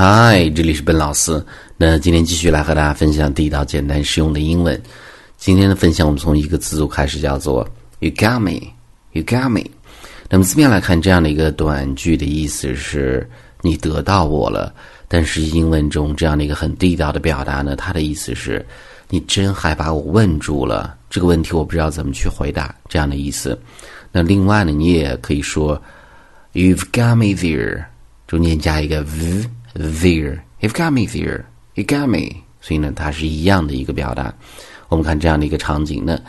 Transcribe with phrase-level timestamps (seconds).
[0.00, 1.44] 嗨，这里是笨老师。
[1.76, 4.80] 那今天继续来和大家分享地道、简单、实用的英文。
[5.36, 8.60] 今天的分享，我们从一个词组开始，叫做 “You got me,
[9.10, 9.64] you got me”。
[10.30, 13.28] 那么字面来看，这样的一个短句的意思是
[13.60, 14.72] “你得到我了”。
[15.08, 18.64] 但是英文中这样的一个很地道的表达呢，它的意思是
[19.10, 20.96] “你真还把我问住了”。
[21.10, 23.60] 这个问题我不知道怎么去回答，这样的意思。
[24.12, 25.82] 那另外呢，你也可以说
[26.52, 27.82] “You've got me there”，
[28.28, 29.44] 中间加一个 v
[29.78, 30.40] there。
[30.60, 31.44] You've got me there.
[31.74, 32.42] You got me.
[32.60, 34.34] 所以呢，它是一样的一个表达。
[34.88, 36.20] 我们看这样的一个场景呢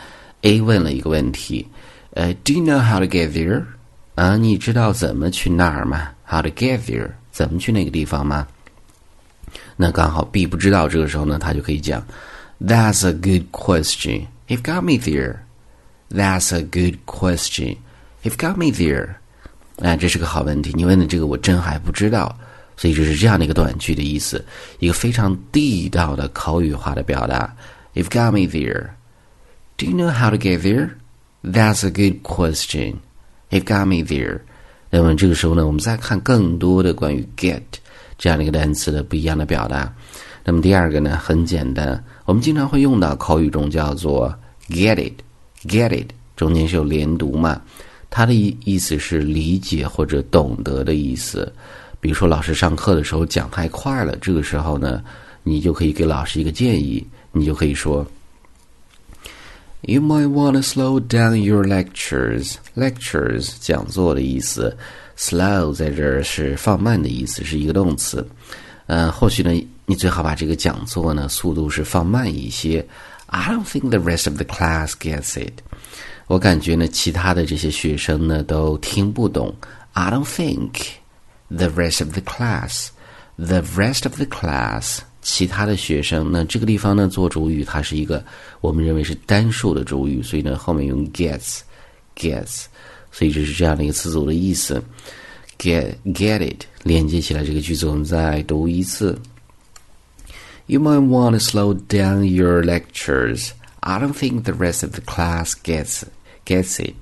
[0.42, 1.66] ，A 问了一个问题，
[2.12, 3.64] 呃，Do you know how to get there？
[4.14, 7.10] 啊，你知道怎么去那儿吗？How to get there？
[7.32, 8.46] 怎么去那个地方吗？
[9.76, 12.06] 那刚好 B 不知道，这个时候呢，他就可以讲
[12.60, 14.26] ，That's a good question.
[14.46, 15.38] You've got me there.
[16.10, 17.78] That's a good question.
[18.22, 19.14] You've got me there.
[19.78, 22.38] 哎，这是个好问题，你问的这个我真还不知道。
[22.80, 24.42] 所以这是这样的一个短句的意思，
[24.78, 27.54] 一个非常地道的口语化的表达。
[27.92, 28.88] You've got me there.
[29.76, 30.92] Do you know how to get there?
[31.44, 32.94] That's a good question.
[33.50, 34.40] You've got me there.
[34.88, 37.60] 那么这个时候呢，我们再看更多的关于 get
[38.16, 39.94] 这样的一个单词的不一样的表达。
[40.42, 44.34] 那么第二个呢，很简单，我们经常会用到口语中叫做
[44.70, 47.60] get it，get it，中间是有连读嘛，
[48.08, 51.52] 它的意意思是理解或者懂得的意思。
[52.00, 55.02] 比如说老师上课的时候讲太快了，这个时候呢，
[55.42, 57.06] 你就可以给老师一个建议。
[57.32, 58.04] 你就可以说
[59.82, 62.54] ，You might want to slow down your lectures.
[62.74, 64.76] Lectures 讲座的意思
[65.16, 68.26] ，slow 在这儿是放慢的意思，是一个动词。
[68.86, 69.52] 嗯，或许呢，
[69.86, 72.84] 你最好把这个讲座呢速度是放慢一些。
[73.26, 75.52] I don't think the rest of the class gets it.
[76.26, 79.54] 我感觉呢，其他的这些学生呢都听不懂。
[79.92, 80.70] I don't think
[81.49, 82.89] the rest of the class,
[83.37, 84.99] the rest of the class.
[85.21, 88.23] 其他的学生，那这个地方呢做主语，它是一个
[88.61, 92.65] 我们认为是单数的主语，所以呢后面用 gets，gets，
[93.11, 94.83] 所以这是这样的一个词组的意思。
[95.57, 99.17] get get it 连接起来这个句子，我们再读一次。
[100.67, 103.49] You might want to slow down your lectures.
[103.79, 106.03] I don't think the rest of the class gets
[106.45, 106.95] gets it.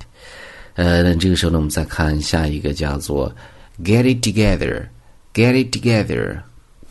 [0.75, 3.35] 呃，那这个时候呢，我们再看下一个叫做
[3.82, 4.88] get it together.
[5.34, 6.42] Get it together.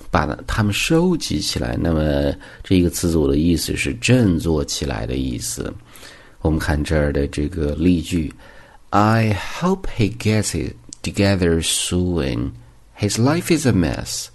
[0.09, 2.33] 把它们收集起来，那么
[2.63, 5.71] 这一个词组的意思是振作起来的意思。
[6.41, 8.33] 我们看这儿的这个例句
[8.91, 12.51] ：I hope he gets it together soon.
[12.97, 14.27] His life is a mess.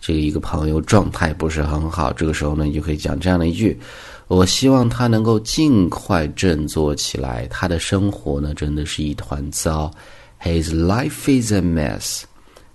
[0.00, 3.76] 这个一个朋友状态不是很好，这个时候呢，你就可以讲这样的一句：
[4.28, 7.48] 我希望他能够尽快振作起来。
[7.50, 9.90] 他的生活呢，真的是一团糟。
[10.45, 12.23] His life is a mess.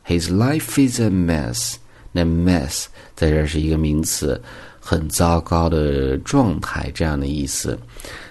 [0.04, 1.76] His life is a mess.
[2.12, 4.40] 那 mess 在这是一个名词，
[4.80, 7.78] 很糟糕的状态这样的意思。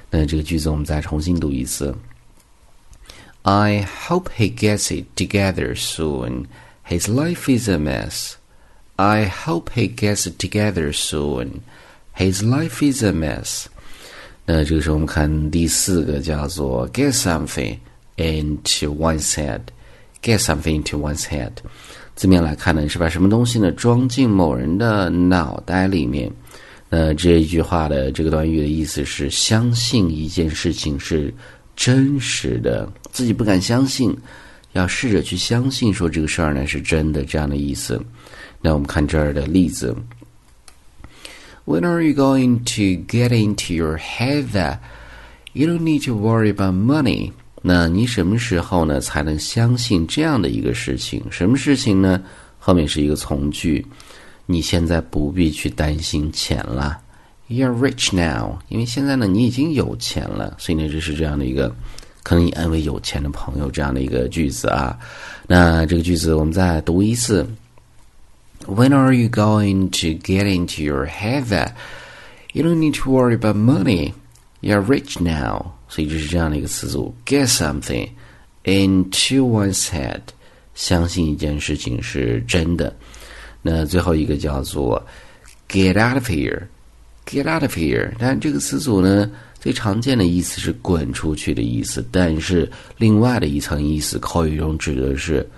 [0.10, 1.94] 那这个句子我们再重新读一次。
[3.44, 6.46] I hope he gets it together soon.
[6.88, 8.34] His life is a mess.
[8.96, 11.62] I hope he gets it together soon.
[12.16, 13.66] His life is a mess.
[14.46, 17.78] 那这个时候我们看第四个叫做 get something
[18.17, 19.61] Into one's head.
[20.23, 21.53] Get something into one's head.
[22.15, 26.31] 字面来看呢，是把什么东西呢装进某人的脑袋里面。
[26.91, 31.33] 那这一句话的这个短语的意思是相信一件事情是
[31.75, 34.15] 真实的，自己不敢相信，
[34.73, 37.99] 要试着去相信，说这个事儿呢是真的这样的意思。
[38.61, 39.97] 那我们看这儿的例子
[41.65, 44.81] ：When are you going to get into your head that
[45.55, 47.33] you don't need to worry about money？
[47.63, 51.23] 那你什么时候呢才能相信这样的一个事情？
[51.31, 52.23] 什么事情呢？
[52.59, 53.85] 后面是一个从句，
[54.47, 56.99] 你现在不必去担心钱了。
[57.49, 61.75] You're rich now，因为现在呢你已经有钱了，所以呢这是这样的一个
[62.23, 64.99] 可能你安慰有钱的朋友这样的一个句子啊。
[65.47, 67.49] 那这个句子我们再读一次
[68.67, 71.73] ：When are you going to get into your head that
[72.53, 74.13] you don't need to worry about money?
[74.61, 75.73] You're rich now.
[75.89, 78.09] 所以就是这样的一个词组：get something
[78.65, 80.21] into one's head，
[80.75, 82.95] 相信一件事情是真的。
[83.63, 85.05] 那最后一个叫做
[85.69, 88.13] get out of here，get out of here。
[88.19, 95.49] 但这个词组呢，最常见的意思是滚出去的意思，但是另外的一层意思，口语中指的是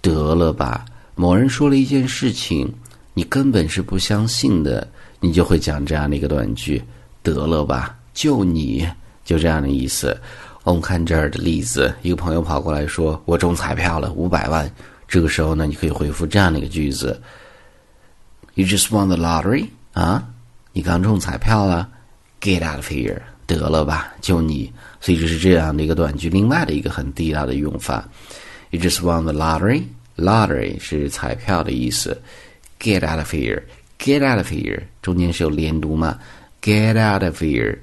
[0.00, 0.84] 得了吧。
[1.14, 2.72] 某人说了一件事情，
[3.12, 4.88] 你根本是不相信的，
[5.20, 6.82] 你就会讲这样的一个短句：
[7.22, 8.86] 得了吧，就你。
[9.24, 10.14] 就这样的意思。
[10.62, 14.70] 我们看这儿的例子，一个朋友跑过来说：“我中彩票了五百万。”
[15.08, 17.18] 这个时候呢，你可以回复这样的一个句子
[18.56, 20.28] You just won the lottery 啊？
[20.74, 21.88] 你刚中彩票了
[22.42, 23.22] ？Get out of here！
[23.46, 24.70] 得了吧，就你。
[25.00, 26.28] 所以这是这样的一个短句。
[26.28, 28.06] 另外的一个很地道的用法
[28.68, 29.84] ，You just won the lottery。
[30.16, 32.20] Lottery 是彩票的意思。
[32.78, 34.82] Get out of here！Get out of here！
[35.00, 36.18] 中间是有连读吗
[36.60, 37.78] ？Get out of here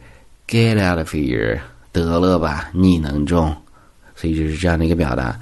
[0.47, 1.59] Get out of here！
[1.91, 3.55] 得了吧，你能中。
[4.15, 5.37] 所以就是这样的一个表达。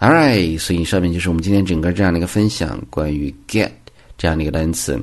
[0.00, 3.70] All right，所以上面就是我们今天整个这样的一个分享，关于 get
[4.18, 5.00] 这样的一个单词。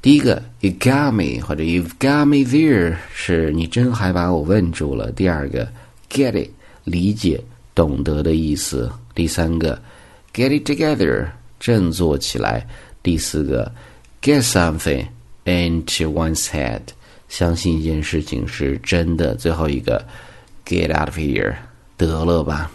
[0.00, 5.12] 第一个，you got me 或者 you've got me there，是你真还把我问住了。
[5.12, 5.68] 第二个
[6.08, 6.50] ，get it
[6.84, 7.38] 理解、
[7.74, 8.90] 懂得的意思。
[9.14, 9.80] 第三个
[10.32, 11.26] ，get it together
[11.60, 12.66] 振作起来。
[13.02, 13.70] 第四个
[14.22, 15.06] ，get something
[15.44, 16.80] into one's head
[17.28, 19.34] 相信一件事情是真的。
[19.34, 20.04] 最后一个
[20.66, 21.54] ，get out of here
[21.96, 22.70] 得了吧。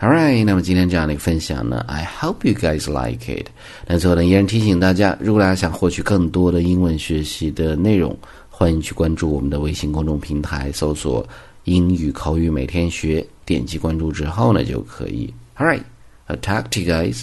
[0.00, 3.46] All right，那么今天这样的一个分享呢，I hope you guys like it。
[3.86, 8.18] 那最后呢，依然提醒大家，如果大家想获取更多的英文学习的内容，
[8.50, 11.24] 欢迎去关注我们的微信公众平台，搜索
[11.64, 15.32] “英语口语每天学”，点击关注之后呢，就可以。
[15.56, 17.22] Alright，I'll talk to you guys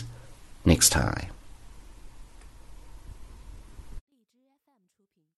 [0.64, 1.39] next time.